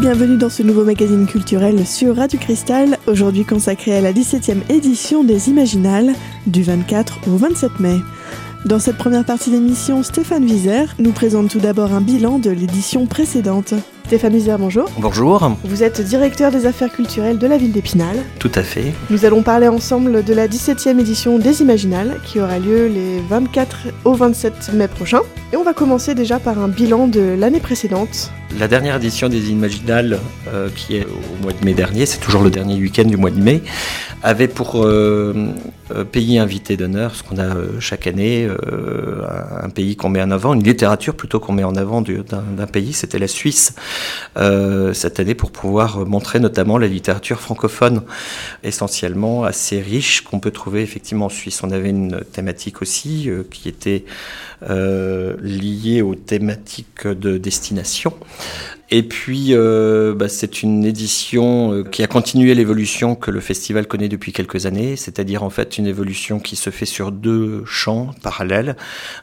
[0.00, 5.24] bienvenue dans ce nouveau magazine culturel sur Radio Cristal, aujourd'hui consacré à la 17e édition
[5.24, 6.14] des Imaginales
[6.46, 7.96] du 24 au 27 mai.
[8.64, 13.04] Dans cette première partie d'émission, Stéphane Vizer nous présente tout d'abord un bilan de l'édition
[13.04, 13.74] précédente.
[14.10, 14.86] Stéphane Vizer, bonjour.
[14.98, 15.52] Bonjour.
[15.62, 18.16] Vous êtes directeur des affaires culturelles de la ville d'Épinal.
[18.40, 18.92] Tout à fait.
[19.08, 23.86] Nous allons parler ensemble de la 17e édition des Imaginales qui aura lieu les 24
[24.04, 25.20] au 27 mai prochain.
[25.52, 28.32] Et on va commencer déjà par un bilan de l'année précédente.
[28.58, 30.18] La dernière édition des Imaginales,
[30.48, 33.30] euh, qui est au mois de mai dernier, c'est toujours le dernier week-end du mois
[33.30, 33.62] de mai,
[34.24, 35.52] avait pour euh,
[36.12, 38.48] pays invité d'honneur, ce qu'on a chaque année,
[39.62, 42.92] un pays qu'on met en avant, une littérature plutôt qu'on met en avant d'un pays,
[42.92, 43.74] c'était la Suisse
[44.36, 48.02] cette année pour pouvoir montrer notamment la littérature francophone,
[48.62, 51.62] essentiellement assez riche, qu'on peut trouver effectivement en Suisse.
[51.62, 54.04] On avait une thématique aussi qui était
[54.68, 58.12] liée aux thématiques de destination.
[58.92, 63.86] Et puis, euh, bah, c'est une édition euh, qui a continué l'évolution que le festival
[63.86, 68.10] connaît depuis quelques années, c'est-à-dire en fait une évolution qui se fait sur deux champs
[68.22, 68.76] parallèles.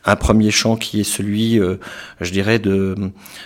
[0.06, 1.76] Un premier champ qui est celui, euh,
[2.22, 2.96] je dirais, de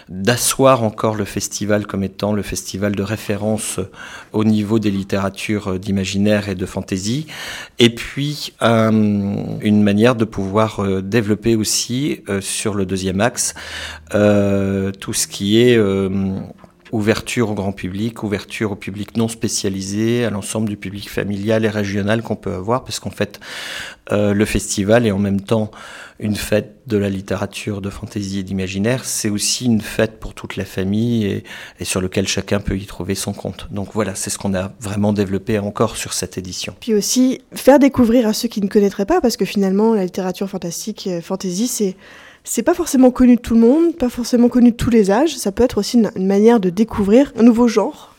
[0.09, 3.79] d'asseoir encore le festival comme étant le festival de référence
[4.31, 7.25] au niveau des littératures d'imaginaire et de fantaisie,
[7.79, 13.53] et puis une manière de pouvoir développer aussi sur le deuxième axe
[14.11, 16.09] tout ce qui est euh,
[16.91, 21.69] ouverture au grand public, ouverture au public non spécialisé, à l'ensemble du public familial et
[21.69, 23.39] régional qu'on peut avoir, parce qu'en fait,
[24.11, 25.71] euh, le festival est en même temps
[26.19, 30.55] une fête de la littérature, de fantaisie et d'imaginaire, c'est aussi une fête pour toute
[30.55, 31.43] la famille et,
[31.79, 33.67] et, sur lequel chacun peut y trouver son compte.
[33.71, 36.75] Donc voilà, c'est ce qu'on a vraiment développé encore sur cette édition.
[36.79, 40.49] Puis aussi, faire découvrir à ceux qui ne connaîtraient pas, parce que finalement, la littérature
[40.49, 41.95] fantastique, euh, fantaisie, c'est
[42.43, 45.35] c'est pas forcément connu de tout le monde, pas forcément connu de tous les âges.
[45.37, 48.10] Ça peut être aussi une, manière de découvrir un nouveau genre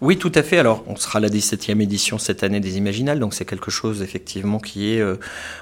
[0.00, 0.58] Oui, tout à fait.
[0.58, 4.58] Alors, on sera la 17e édition cette année des Imaginales, donc c'est quelque chose effectivement
[4.58, 5.16] qui est euh,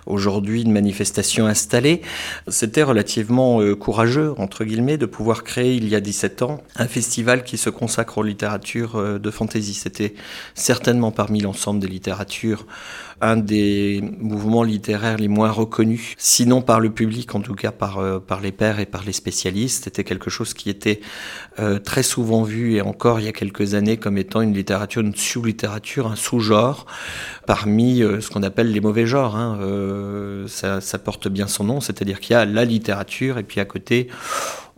[0.07, 2.03] aujourd'hui une manifestation installée.
[2.49, 6.87] C'était relativement euh, courageux, entre guillemets, de pouvoir créer il y a 17 ans un
[6.87, 9.75] festival qui se consacre aux littératures euh, de fantaisie.
[9.75, 10.15] C'était
[10.55, 12.67] certainement parmi l'ensemble des littératures
[13.23, 18.01] un des mouvements littéraires les moins reconnus, sinon par le public, en tout cas par,
[18.41, 19.85] les pairs et par les spécialistes.
[19.85, 21.03] C'était quelque chose qui était
[21.85, 25.17] très souvent vu, et encore il y a quelques années, comme étant une littérature, une
[25.17, 26.85] sous-littérature, un sous-genre,
[27.47, 29.35] parmi euh, ce qu'on appelle les mauvais genres.
[29.35, 29.59] Hein.
[30.47, 33.65] ça, ça porte bien son nom, c'est-à-dire qu'il y a la littérature, et puis à
[33.65, 34.09] côté,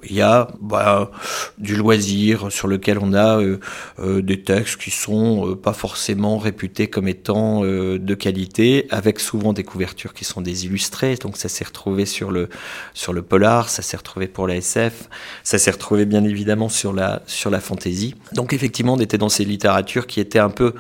[0.08, 1.10] il y a bah,
[1.58, 3.60] du loisir sur lequel on a euh,
[4.00, 9.52] euh, des textes qui sont euh, pas forcément réputés comme étant de qualité, avec souvent
[9.52, 11.16] des couvertures qui sont des illustrés.
[11.16, 12.48] Donc ça s'est retrouvé sur le
[12.94, 15.08] sur le polar, ça s'est retrouvé pour la SF,
[15.44, 18.14] ça s'est retrouvé bien évidemment sur la sur la fantasy.
[18.32, 20.74] Donc effectivement, on était dans ces littératures qui étaient un peu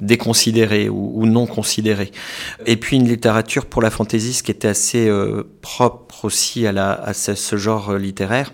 [0.00, 2.12] déconsidérées ou, ou non considérées.
[2.66, 5.10] Et puis une littérature pour la fantasy, ce qui était assez
[5.62, 8.52] propre aussi à la à ce, ce genre littéraire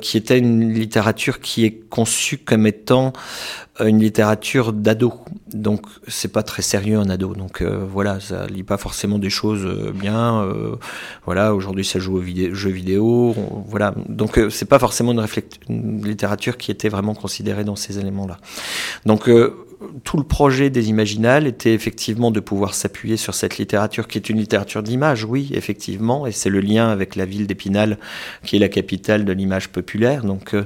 [0.00, 3.12] qui était une littérature qui est conçue comme étant
[3.80, 5.14] euh, une littérature d'ado.
[5.52, 7.34] Donc c'est pas très sérieux un ado.
[7.34, 10.46] Donc euh, voilà, ça lit pas forcément des choses euh, bien.
[11.24, 13.34] voilà, aujourd'hui ça joue aux jeux vidéo.
[13.66, 15.24] voilà, donc c'est pas forcément une,
[15.68, 18.38] une, littérature qui était vraiment considérée dans ces éléments-là.
[19.06, 19.28] Donc
[20.04, 24.28] tout le projet des Imaginales était effectivement de pouvoir s'appuyer sur cette littérature qui est
[24.28, 27.98] une littérature d'image, oui, effectivement, et c'est le lien avec la ville d'Épinal
[28.44, 30.24] qui est la capitale de l'image populaire.
[30.24, 30.64] Donc euh,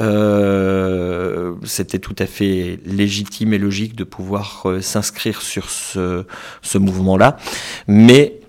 [0.00, 6.24] euh c'était tout à fait légitime et logique de pouvoir euh, s'inscrire sur ce,
[6.60, 7.36] ce mouvement-là.
[7.86, 8.41] Mais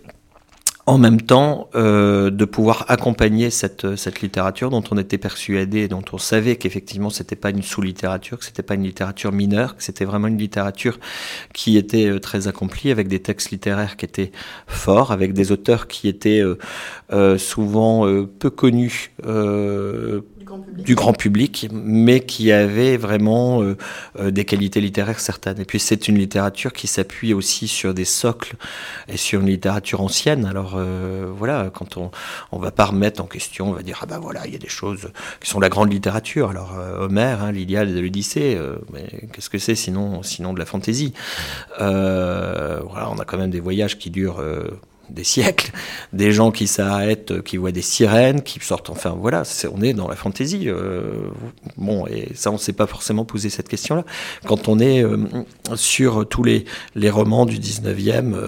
[0.86, 6.04] en même temps euh, de pouvoir accompagner cette, cette littérature dont on était persuadé, dont
[6.12, 10.04] on savait qu'effectivement c'était pas une sous-littérature, que c'était pas une littérature mineure, que c'était
[10.04, 11.00] vraiment une littérature
[11.54, 14.32] qui était euh, très accomplie avec des textes littéraires qui étaient
[14.68, 16.58] forts, avec des auteurs qui étaient euh,
[17.12, 19.12] euh souvent euh, peu connus
[20.78, 23.78] du grand public, mais qui avait vraiment euh,
[24.20, 25.60] euh, des qualités littéraires certaines.
[25.60, 28.56] Et puis c'est une littérature qui s'appuie aussi sur des socles
[29.08, 30.46] et sur une littérature ancienne.
[30.46, 32.12] Alors euh, voilà, quand on
[32.52, 34.60] on va pas remettre en question, on va dire ah ben voilà, il y a
[34.60, 36.50] des choses qui sont la grande littérature.
[36.50, 38.60] Alors Homère, hein, l'Iliade de l'Odyssée,
[38.92, 41.14] mais qu'est-ce que c'est sinon sinon de la fantaisie?
[41.80, 44.42] Voilà, on a quand même des voyages qui durent
[45.14, 45.72] des siècles,
[46.12, 50.08] des gens qui s'arrêtent, qui voient des sirènes, qui sortent, enfin voilà, on est dans
[50.08, 50.68] la fantaisie.
[50.68, 51.30] Euh,
[51.78, 54.04] bon, et ça, on ne s'est pas forcément posé cette question-là.
[54.46, 55.18] Quand on est euh,
[55.76, 56.66] sur tous les,
[57.10, 58.48] romans du 19e, euh,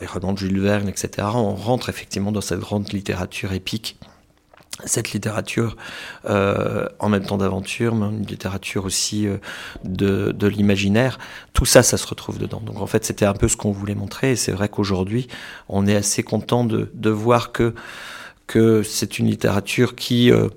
[0.00, 3.98] les romans de Jules Verne, etc., on rentre effectivement dans cette grande littérature épique
[4.84, 5.76] cette littérature
[6.28, 9.38] euh, en même temps d'aventure, mais une littérature aussi euh,
[9.84, 11.18] de, de l'imaginaire,
[11.52, 12.60] tout ça, ça se retrouve dedans.
[12.60, 15.28] Donc en fait, c'était un peu ce qu'on voulait montrer, et c'est vrai qu'aujourd'hui,
[15.68, 17.74] on est assez content de, de voir que,
[18.46, 20.30] que c'est une littérature qui...
[20.30, 20.48] Euh,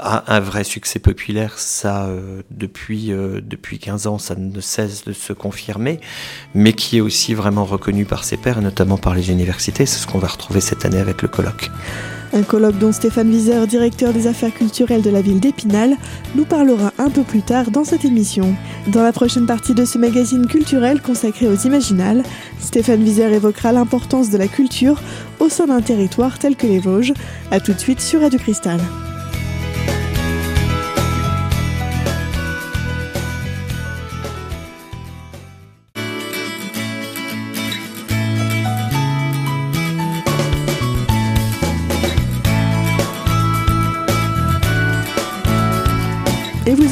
[0.00, 5.04] a un vrai succès populaire, ça euh, depuis euh, depuis 15 ans, ça ne cesse
[5.04, 6.00] de se confirmer,
[6.54, 9.86] mais qui est aussi vraiment reconnu par ses pairs et notamment par les universités.
[9.86, 11.70] C'est ce qu'on va retrouver cette année avec le colloque.
[12.32, 15.96] Un colloque dont Stéphane Wieser, directeur des affaires culturelles de la ville d'Épinal,
[16.34, 18.56] nous parlera un peu plus tard dans cette émission.
[18.88, 22.24] Dans la prochaine partie de ce magazine culturel consacré aux Imaginales,
[22.58, 25.00] Stéphane Wieser évoquera l'importance de la culture
[25.38, 27.14] au sein d'un territoire tel que les Vosges.
[27.52, 28.80] A tout de suite sur Radio Cristal.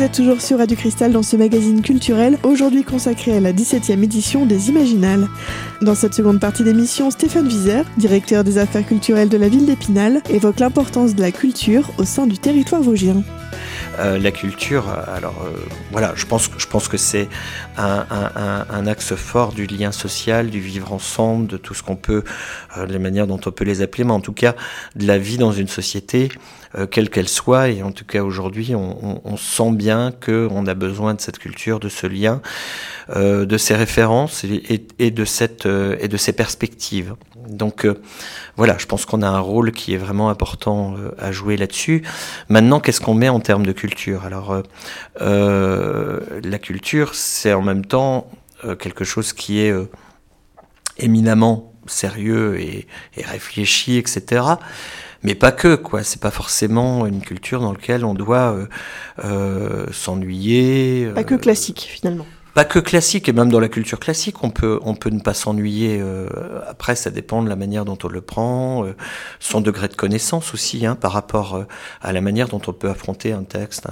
[0.02, 4.02] Vous êtes toujours sur Radio Cristal dans ce magazine culturel, aujourd'hui consacré à la 17e
[4.02, 5.28] édition des Imaginales.
[5.80, 10.20] Dans cette seconde partie d'émission, Stéphane Wieser, directeur des affaires culturelles de la ville d'Épinal,
[10.28, 13.22] évoque l'importance de la culture au sein du territoire vosgien.
[14.02, 15.56] Euh, la culture, alors euh,
[15.92, 16.48] voilà, je pense,
[16.88, 17.28] que c'est
[17.76, 22.24] un, axe fort du lien social, du vivre ensemble, de tout ce qu'on peut,
[22.76, 24.54] euh, les manières dont on peut les appeler, mais en tout cas
[24.96, 26.30] de la vie dans une société
[26.76, 27.68] euh, quelle qu'elle soit.
[27.68, 31.88] Et en tout cas aujourd'hui, on, sent bien qu'on a besoin de cette culture, de
[31.88, 32.40] ce lien,
[33.10, 34.44] euh, de ces références
[35.12, 37.14] de cette euh, et de ces perspectives.
[37.48, 38.00] Donc euh,
[38.56, 42.02] voilà, je pense qu'on a un rôle qui est vraiment important euh, à jouer là-dessus.
[42.48, 43.91] Maintenant, qu'est-ce qu'on met en termes de culture?
[44.24, 44.62] Alors
[45.10, 48.30] la culture, c'est en même temps
[48.78, 49.74] quelque chose qui est
[50.98, 52.86] éminemment sérieux et,
[53.16, 54.54] et réfléchi, etc
[55.22, 56.02] mais pas que quoi.
[56.02, 58.66] C'est pas forcément une culture dans laquelle on doit euh,
[59.24, 61.10] euh, s'ennuyer.
[61.14, 62.26] Pas que classique finalement.
[62.54, 65.32] Pas que classique, et même dans la culture classique, on peut, on peut ne pas
[65.32, 65.98] s'ennuyer.
[66.02, 66.28] Euh,
[66.68, 68.94] après, ça dépend de la manière dont on le prend, euh,
[69.40, 71.64] son degré de connaissance aussi, hein, par rapport euh,
[72.02, 73.86] à la manière dont on peut affronter un texte,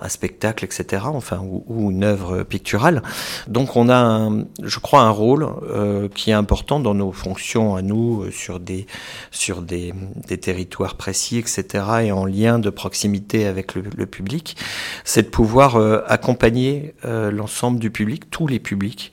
[0.00, 3.02] un spectacle, etc., enfin, ou, ou, une œuvre picturale.
[3.48, 7.74] Donc, on a, un, je crois, un rôle euh, qui est important dans nos fonctions
[7.74, 8.86] à nous, euh, sur des,
[9.30, 9.92] sur des,
[10.28, 14.56] des territoires précis, etc., et en lien de proximité avec le, le public,
[15.04, 19.12] c'est de pouvoir euh, accompagner l'ensemble du public, tous les publics,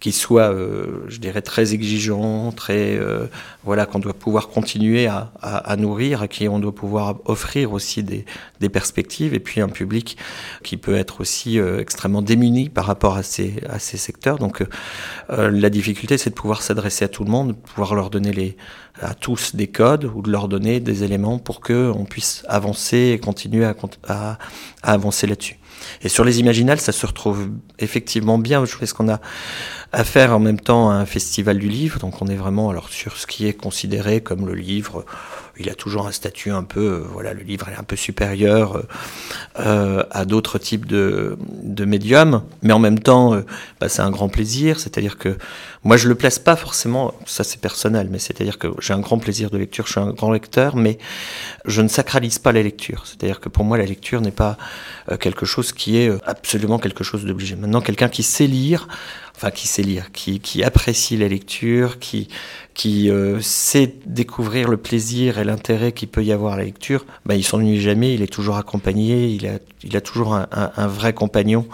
[0.00, 3.26] qui soient, euh, je dirais, très exigeants, très, euh,
[3.64, 7.72] voilà, qu'on doit pouvoir continuer à, à, à, nourrir, à qui on doit pouvoir offrir
[7.72, 8.24] aussi des,
[8.60, 10.16] des, perspectives, et puis un public
[10.62, 14.38] qui peut être aussi euh, extrêmement démuni par rapport à ces, à ces secteurs.
[14.38, 14.64] Donc,
[15.30, 18.32] euh, la difficulté, c'est de pouvoir s'adresser à tout le monde, de pouvoir leur donner
[18.32, 18.56] les,
[19.00, 23.12] à tous des codes ou de leur donner des éléments pour que on puisse avancer
[23.14, 24.38] et continuer à
[24.82, 25.58] avancer là-dessus.
[26.02, 28.64] Et sur les imaginales, ça se retrouve effectivement bien.
[28.64, 29.20] Je pense qu'on a
[29.92, 33.16] affaire en même temps à un festival du livre, donc on est vraiment alors sur
[33.16, 35.04] ce qui est considéré comme le livre.
[35.58, 38.76] Il a toujours un statut un peu, euh, voilà, le livre est un peu supérieur
[38.76, 38.82] euh,
[39.60, 43.40] euh, à d'autres types de, de médiums, mais en même temps,
[43.80, 44.78] bah, c'est un grand plaisir.
[44.78, 45.36] C'est-à-dire que
[45.84, 49.18] moi, je le place pas forcément, ça c'est personnel, mais c'est-à-dire que j'ai un grand
[49.18, 50.98] plaisir de lecture, je suis un grand lecteur, mais
[51.64, 53.04] je ne sacralise pas la lecture.
[53.06, 54.56] C'est-à-dire que pour moi, la lecture n'est pas
[55.20, 57.56] quelque chose qui est absolument quelque chose d'obligé.
[57.56, 58.88] Maintenant, quelqu'un qui sait lire,
[59.38, 62.26] enfin qui sait lire, qui, qui apprécie la lecture, qui,
[62.74, 67.06] qui euh, sait découvrir le plaisir et l'intérêt qu'il peut y avoir à la lecture,
[67.24, 70.72] bah, il s'ennuie jamais, il est toujours accompagné, il a, il a toujours un, un,
[70.76, 71.68] un vrai compagnon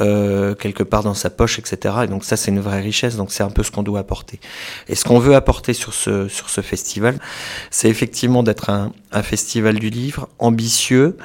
[0.00, 1.94] euh, quelque part dans sa poche, etc.
[2.02, 4.40] Et donc ça, c'est une vraie richesse, donc c'est un peu ce qu'on doit apporter.
[4.88, 7.20] Et ce qu'on veut apporter sur ce, sur ce festival,
[7.70, 11.16] c'est effectivement d'être un, un festival du livre ambitieux,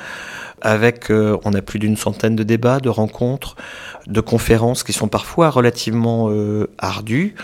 [0.62, 3.56] avec, euh, on a plus d'une centaine de débats, de rencontres,
[4.08, 7.36] de conférences qui sont parfois relativement euh, ardues,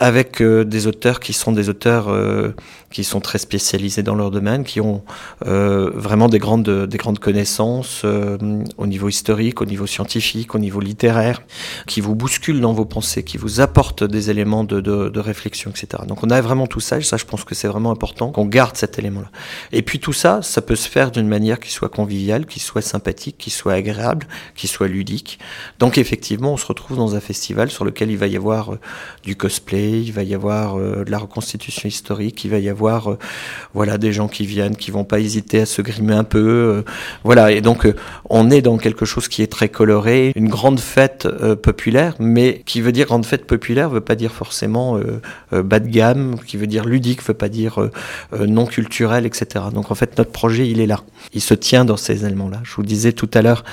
[0.00, 2.54] avec euh, des auteurs qui sont des auteurs euh,
[2.92, 5.02] qui sont très spécialisés dans leur domaine, qui ont
[5.46, 8.38] euh, vraiment des grandes, des grandes connaissances euh,
[8.76, 11.42] au niveau historique, au niveau scientifique, au niveau littéraire,
[11.86, 15.70] qui vous bousculent dans vos pensées, qui vous apportent des éléments de, de, de réflexion,
[15.70, 16.04] etc.
[16.06, 18.46] Donc on a vraiment tout ça, et ça je pense que c'est vraiment important qu'on
[18.46, 19.30] garde cet élément-là.
[19.72, 22.82] Et puis tout ça, ça peut se faire d'une manière qui soit conviviale, qui soit
[22.82, 25.38] sympathique, qui soit agréable, qui soit ludique.
[25.78, 28.80] Donc effectivement, on se retrouve dans un festival sur lequel il va y avoir euh,
[29.24, 32.72] du cosplay, il va y avoir euh, de la reconstitution historique, il va y avoir
[32.72, 33.18] avoir
[33.74, 36.82] voilà des gens qui viennent, qui vont pas hésiter à se grimer un peu,
[37.22, 37.52] voilà.
[37.52, 37.86] Et donc
[38.30, 41.28] on est dans quelque chose qui est très coloré, une grande fête
[41.62, 44.98] populaire, mais qui veut dire grande fête populaire veut pas dire forcément
[45.52, 47.90] bas de gamme, qui veut dire ludique, veut pas dire
[48.32, 49.66] non culturel, etc.
[49.72, 51.00] Donc en fait notre projet il est là,
[51.34, 52.62] il se tient dans ces éléments-là.
[52.64, 53.64] Je vous disais tout à l'heure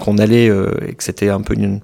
[0.00, 1.80] qu'on allait et que c'était un peu une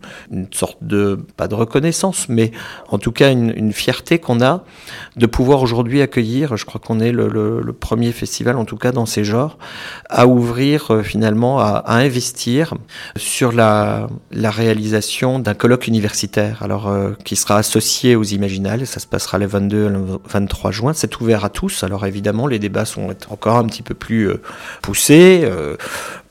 [0.51, 2.53] sorte de pas de reconnaissance, mais
[2.89, 4.65] en tout cas une, fierté qu'on a
[5.17, 9.07] de pouvoir aujourd'hui accueillir, je crois qu'on est le, premier festival, en tout cas dans
[9.07, 9.59] ces genres,
[10.09, 12.75] à ouvrir euh, finalement, à, investir
[13.17, 19.01] sur la, la réalisation d'un colloque universitaire, alors euh, qui sera associé aux Imaginales, ça
[19.01, 22.59] se passera le 22 et le 23 juin, c'est ouvert à tous, alors évidemment les
[22.59, 24.41] débats sont encore un petit peu plus euh,
[24.83, 25.49] poussés,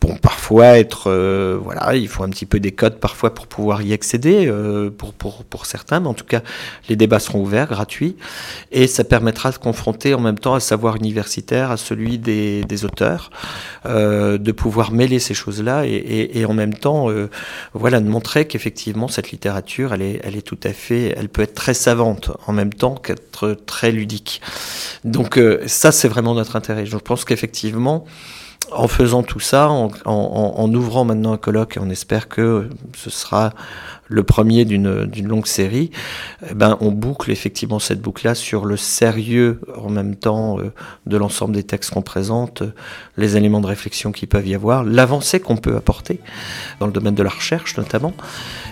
[0.03, 1.11] bon, parfois être,
[1.63, 4.51] voilà, il faut un petit peu des codes parfois pour pouvoir y accéder,
[4.97, 6.41] pour, pour, pour certains, mais en tout cas
[6.89, 8.15] les débats seront ouverts, gratuits,
[8.71, 13.29] et ça permettra de confronter en même temps un savoir universitaire à celui des, auteurs,
[13.85, 17.29] euh, de pouvoir mêler ces choses-là et, en même temps, euh,
[17.73, 21.41] voilà, de montrer qu'effectivement cette littérature, elle est, elle est tout à fait, elle peut
[21.41, 24.41] être très savante en même temps qu'être très ludique.
[25.03, 26.85] Donc euh, ça, c'est vraiment notre intérêt.
[26.85, 28.05] Je pense qu'effectivement,
[28.71, 33.51] en faisant tout ça, en, ouvrant maintenant un colloque, et on espère que ce sera
[34.07, 35.91] le premier d'une longue série,
[36.49, 40.71] eh ben, on boucle effectivement cette boucle-là sur le sérieux en même temps euh,
[41.07, 42.63] de l'ensemble des textes qu'on présente,
[43.17, 46.19] les éléments de réflexion qui peuvent y avoir, l'avancée qu'on peut apporter
[46.79, 48.13] dans le domaine de la recherche notamment,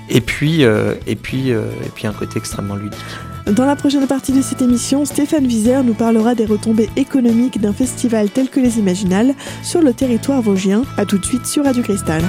[0.10, 3.00] et puis, euh, et puis, euh, et puis un côté extrêmement ludique.
[3.48, 7.74] Dans la prochaine partie de cette émission, Stéphane Vizer nous parlera des retombées économiques d'un
[7.74, 9.34] festival tel que les Imaginales
[9.64, 10.84] sur le territoire vosgien.
[10.98, 12.22] A tout de suite sur Radio Cristal.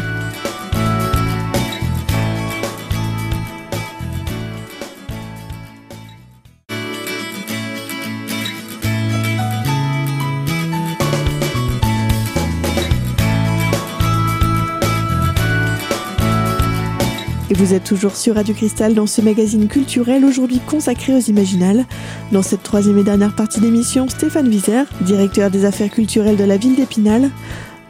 [17.53, 21.85] Et vous êtes toujours sur Radio Cristal dans ce magazine culturel aujourd'hui consacré aux Imaginales.
[22.33, 26.57] Dans cette troisième et dernière partie d'émission, Stéphane Vizer, directeur des affaires culturelles de la
[26.57, 27.29] ville d'Épinal,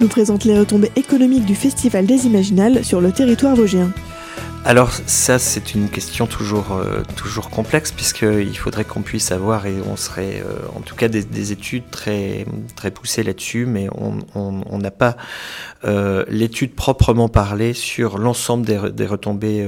[0.00, 3.92] nous présente les retombées économiques du Festival des Imaginales sur le territoire vosgien.
[4.64, 9.74] Alors ça c'est une question toujours euh, toujours complexe puisqu'il faudrait qu'on puisse avoir et
[9.90, 14.92] on serait euh, en tout cas des, études très très poussées là-dessus mais on n'a
[14.92, 15.16] pas
[15.84, 19.66] euh, l'étude proprement parlée sur l'ensemble des, des, retombées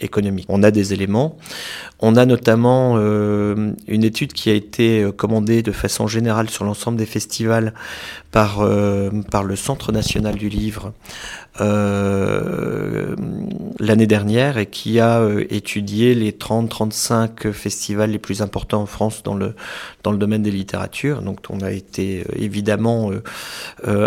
[0.00, 0.46] économiques.
[0.48, 1.36] On a des éléments,
[2.00, 7.06] on a notamment une étude qui a été commandée de façon générale sur l'ensemble des
[7.06, 7.74] festivals
[8.32, 8.66] par
[9.30, 10.94] par le Centre national du livre
[11.60, 13.14] euh,
[13.78, 19.22] l'année dernière et qui a euh, étudié les 30-35 festivals les plus importants en France
[19.22, 19.54] dans le,
[20.02, 21.22] dans le domaine des littératures.
[21.22, 23.10] Donc on a été euh, évidemment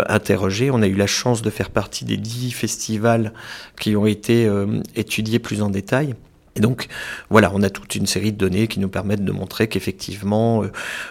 [0.08, 0.70] interrogé.
[0.70, 3.32] On a eu la chance de faire partie des 10 festivals
[3.78, 4.50] qui ont été
[4.96, 6.14] étudiés plus en détail.
[6.56, 6.88] Et donc,
[7.30, 10.62] voilà, on a toute une série de données qui nous permettent de montrer qu'effectivement,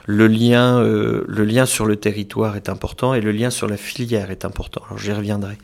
[0.06, 4.32] le lien, le lien sur le territoire est important et le lien sur la filière
[4.32, 4.82] est important.
[4.88, 5.58] Alors, j'y reviendrai.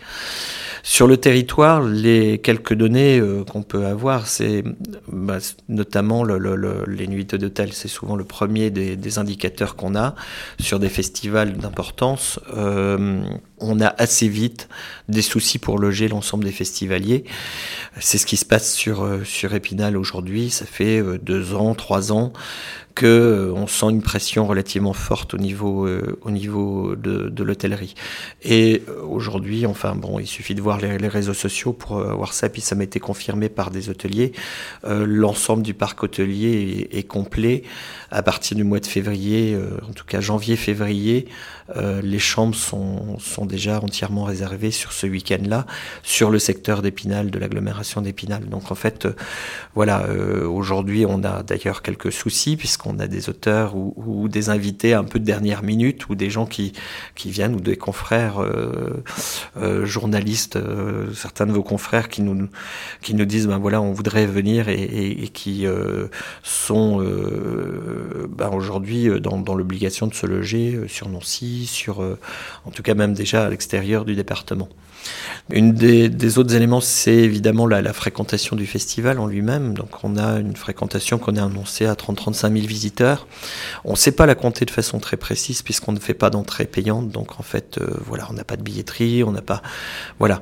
[0.86, 4.66] Sur le territoire, les quelques données euh, qu'on peut avoir, c'est
[5.08, 5.38] bah,
[5.70, 10.14] notamment le, le, les nuits d'hôtel, c'est souvent le premier des, des indicateurs qu'on a
[10.60, 12.38] sur des festivals d'importance.
[12.58, 13.24] Euh,
[13.64, 14.68] on a assez vite
[15.10, 17.24] des soucis pour loger l'ensemble des festivaliers.
[18.00, 20.50] C'est ce qui se passe sur, euh, sur Épinal aujourd'hui.
[20.50, 22.34] Ça fait deux ans, trois ans
[22.96, 27.44] que euh, on sent une pression relativement forte au niveau euh, au niveau de, de
[27.44, 27.96] l'hôtellerie.
[28.44, 32.34] Et euh, aujourd'hui, enfin bon, il suffit de voir les, les réseaux sociaux pour voir
[32.34, 32.50] ça.
[32.50, 34.34] Puis ça m'a été confirmé par des hôteliers.
[34.84, 37.64] L'ensemble du parc hôtelier est, est, complet
[38.12, 41.28] à partir du mois de février, en tout cas janvier-février.
[41.76, 45.66] les chambres sont, sont déjà entièrement réservées sur ce week-end-là,
[46.02, 48.46] sur le secteur d'Épinal, de l'agglomération d'Épinal.
[48.50, 49.08] Donc en fait,
[49.76, 50.08] voilà,
[50.48, 55.04] aujourd'hui, on a d'ailleurs quelques soucis puisque on a des auteurs ou, des invités un
[55.04, 56.74] peu de dernière minute ou des gens qui,
[57.16, 59.04] qui viennent ou des confrères euh,
[59.58, 62.48] euh, journalistes, euh, certains de vos confrères qui nous,
[63.02, 65.66] qui nous disent ben voilà on voudrait venir et, qui
[66.44, 67.00] sont
[68.30, 72.00] ben aujourd'hui dans l'obligation de se loger sur Nancy, sur
[72.66, 74.70] en tout cas même déjà à l'extérieur du département.
[75.52, 79.74] Une des, autres éléments, c'est évidemment la, fréquentation du festival en lui-même.
[79.74, 83.28] Donc on a une fréquentation qu'on a annoncée à 30-35 000 visiteurs.
[83.84, 86.66] On ne sait pas la compter de façon très précise puisqu'on ne fait pas d'entrée
[86.66, 87.10] payante.
[87.10, 89.62] Donc en fait, euh, voilà, on n'a pas de billetterie, on n'a pas,
[90.20, 90.42] voilà.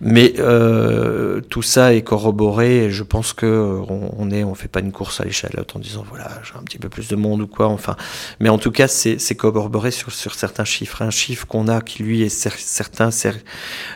[0.00, 2.90] Mais euh, tout ça est corroboré.
[2.90, 6.28] Je pense que on, est, on fait pas une course à l'échelle en disant voilà,
[6.44, 7.68] j'ai un petit peu plus de monde ou quoi.
[7.68, 7.96] Enfin,
[8.40, 11.02] mais en tout cas, c'est corroboré sur, sur certains chiffres.
[11.02, 13.10] Un chiffre qu'on a qui lui est certain,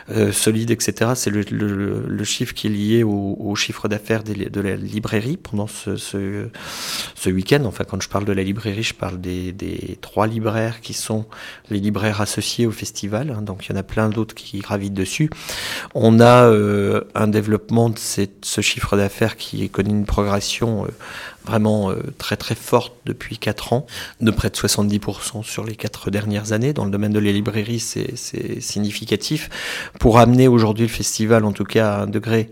[0.09, 1.11] euh, solide, etc.
[1.15, 5.97] C'est le, le, chiffre qui est lié au, chiffre d'affaires de la librairie pendant ce,
[5.97, 7.65] ce, week-end.
[7.65, 11.25] Enfin, quand je parle de la librairie, je parle des, des, trois libraires qui sont
[11.69, 13.31] les libraires associés au festival.
[13.31, 13.41] Hein.
[13.41, 15.29] donc, il y en a plein d'autres qui gravitent dessus.
[15.93, 20.87] On a euh, un développement de cette, ce chiffre d'affaires qui connaît une progression euh,
[21.47, 23.87] vraiment euh, très très forte depuis 4 ans,
[24.21, 26.73] de près de 70% sur les 4 dernières années.
[26.73, 28.15] Dans le domaine de la librairie, c'est
[28.61, 29.49] significatif.
[29.99, 32.49] Pour amener aujourd'hui le festival, en tout cas, à un degré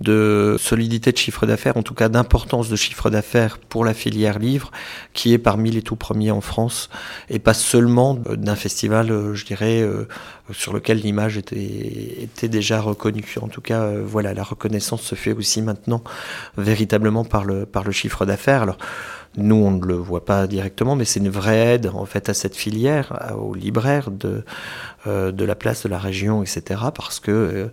[0.00, 4.38] de solidité de chiffre d'affaires, en tout cas d'importance de chiffre d'affaires pour la filière
[4.38, 4.70] livre,
[5.12, 6.88] qui est parmi les tout premiers en France,
[7.28, 10.06] et pas seulement d'un festival, euh, je dirais, euh,
[10.52, 13.34] sur lequel l'image était, déjà reconnue.
[13.40, 16.02] En tout cas, euh, voilà, la reconnaissance se fait aussi maintenant
[16.56, 18.62] véritablement par le, par le chiffre d'affaires.
[18.62, 18.78] Alors,
[19.36, 22.34] nous, on ne le voit pas directement, mais c'est une vraie aide en fait à
[22.34, 24.44] cette filière, aux libraires de,
[25.06, 26.80] euh, de la place de la région, etc.
[26.94, 27.66] Parce que, euh,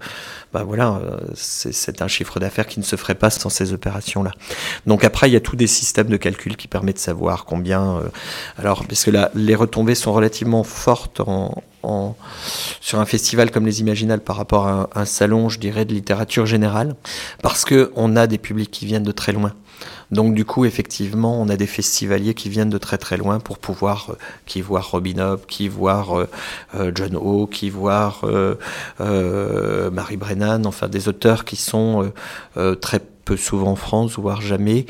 [0.53, 4.31] bah voilà, euh, c'est un chiffre d'affaires qui ne se ferait pas sans ces opérations-là.
[4.85, 8.01] Donc après, il y a tous des systèmes de calcul qui permettent de savoir combien.
[8.59, 11.63] alors, parce que là, les retombées sont relativement fortes en,
[12.81, 16.45] sur un festival comme les Imaginales par rapport à un, salon, je dirais, de littérature
[16.45, 16.95] générale,
[17.41, 19.53] parce que on a des publics qui viennent de très loin.
[20.11, 23.57] Donc du coup, effectivement, on a des festivaliers qui viennent de très très loin pour
[23.57, 26.29] pouvoir, euh, qui voir Robin Hobb, qui voir euh,
[26.75, 28.23] euh, John O, qui voir
[28.99, 32.11] Marie Brennan, enfin des auteurs qui sont
[32.81, 34.85] très peu souvent en France, voire jamais,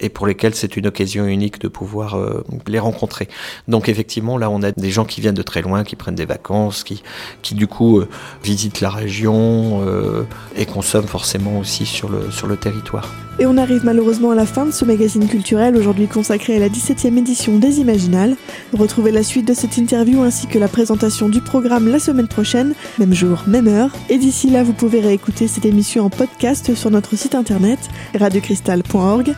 [0.00, 3.28] et pour lesquels c'est une occasion unique de pouvoir euh, les rencontrer.
[3.68, 6.24] Donc effectivement, là, on a des gens qui viennent de très loin, qui prennent des
[6.24, 7.02] vacances, qui,
[7.42, 8.08] qui du coup euh,
[8.42, 10.22] visitent la région euh,
[10.56, 13.12] et consomment forcément aussi sur le, sur le territoire.
[13.38, 16.68] Et on arrive malheureusement à la fin de ce magazine culturel, aujourd'hui consacré à la
[16.68, 18.36] 17e édition des Imaginales.
[18.72, 22.74] Retrouvez la suite de cette interview ainsi que la présentation du programme la semaine prochaine,
[22.98, 23.90] même jour, même heure.
[24.10, 27.71] Et d'ici là, vous pouvez réécouter cette émission en podcast sur notre site internet
[28.14, 29.34] radiocristal.org.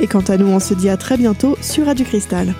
[0.00, 2.54] Et quant à nous, on se dit à très bientôt sur Radio Cristal.